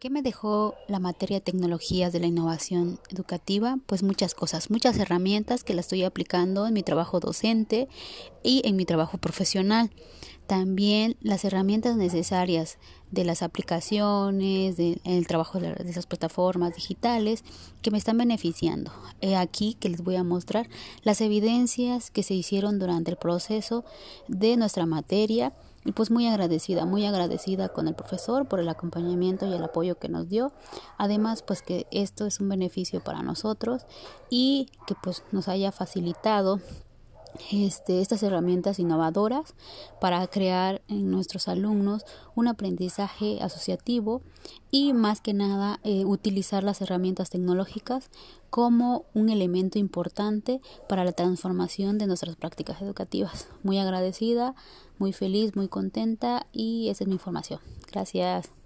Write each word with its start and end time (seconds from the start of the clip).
¿Qué 0.00 0.08
me 0.08 0.22
dejó 0.22 0.76
la 0.88 0.98
materia 0.98 1.36
de 1.36 1.40
tecnologías 1.42 2.10
de 2.10 2.20
la 2.20 2.26
innovación 2.26 2.98
educativa? 3.10 3.76
Pues 3.84 4.02
muchas 4.02 4.34
cosas, 4.34 4.70
muchas 4.70 4.96
herramientas 4.96 5.62
que 5.62 5.74
las 5.74 5.84
estoy 5.84 6.04
aplicando 6.04 6.66
en 6.66 6.72
mi 6.72 6.82
trabajo 6.82 7.20
docente 7.20 7.86
y 8.42 8.62
en 8.64 8.76
mi 8.76 8.86
trabajo 8.86 9.18
profesional. 9.18 9.90
También 10.50 11.16
las 11.20 11.44
herramientas 11.44 11.94
necesarias 11.94 12.78
de 13.12 13.24
las 13.24 13.40
aplicaciones, 13.40 14.76
del 14.76 15.00
el 15.04 15.28
trabajo 15.28 15.60
de, 15.60 15.74
de 15.74 15.88
esas 15.88 16.06
plataformas 16.06 16.74
digitales 16.74 17.44
que 17.82 17.92
me 17.92 17.98
están 17.98 18.18
beneficiando. 18.18 18.90
He 19.20 19.36
aquí 19.36 19.74
que 19.78 19.88
les 19.88 20.02
voy 20.02 20.16
a 20.16 20.24
mostrar 20.24 20.68
las 21.04 21.20
evidencias 21.20 22.10
que 22.10 22.24
se 22.24 22.34
hicieron 22.34 22.80
durante 22.80 23.12
el 23.12 23.16
proceso 23.16 23.84
de 24.26 24.56
nuestra 24.56 24.86
materia 24.86 25.52
y 25.84 25.92
pues 25.92 26.10
muy 26.10 26.26
agradecida, 26.26 26.84
muy 26.84 27.06
agradecida 27.06 27.68
con 27.68 27.86
el 27.86 27.94
profesor 27.94 28.48
por 28.48 28.58
el 28.58 28.68
acompañamiento 28.68 29.46
y 29.46 29.52
el 29.52 29.62
apoyo 29.62 30.00
que 30.00 30.08
nos 30.08 30.28
dio. 30.28 30.50
Además, 30.98 31.42
pues 31.42 31.62
que 31.62 31.86
esto 31.92 32.26
es 32.26 32.40
un 32.40 32.48
beneficio 32.48 32.98
para 33.04 33.22
nosotros 33.22 33.82
y 34.30 34.66
que 34.88 34.96
pues 35.00 35.22
nos 35.30 35.46
haya 35.46 35.70
facilitado 35.70 36.58
este, 37.50 38.00
estas 38.00 38.22
herramientas 38.22 38.78
innovadoras 38.78 39.54
para 40.00 40.26
crear 40.26 40.82
en 40.88 41.10
nuestros 41.10 41.48
alumnos 41.48 42.04
un 42.34 42.48
aprendizaje 42.48 43.38
asociativo 43.40 44.22
y 44.70 44.92
más 44.92 45.20
que 45.20 45.34
nada 45.34 45.80
eh, 45.82 46.04
utilizar 46.04 46.64
las 46.64 46.80
herramientas 46.80 47.30
tecnológicas 47.30 48.10
como 48.50 49.04
un 49.14 49.28
elemento 49.28 49.78
importante 49.78 50.60
para 50.88 51.04
la 51.04 51.12
transformación 51.12 51.98
de 51.98 52.06
nuestras 52.06 52.36
prácticas 52.36 52.82
educativas. 52.82 53.48
Muy 53.62 53.78
agradecida, 53.78 54.54
muy 54.98 55.12
feliz, 55.12 55.56
muy 55.56 55.68
contenta 55.68 56.46
y 56.52 56.88
esa 56.88 57.04
es 57.04 57.08
mi 57.08 57.14
información. 57.14 57.60
Gracias. 57.90 58.59